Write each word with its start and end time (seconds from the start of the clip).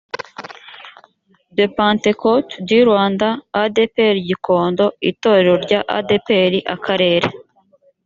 de 1.55 1.65
pantecote 1.77 2.51
du 2.67 2.77
rwanda 2.87 3.27
adepr 3.63 4.15
gikondo 4.27 4.85
itorero 5.09 5.53
rya 5.63 5.79
adepr 5.97 6.51
akarere 6.75 7.29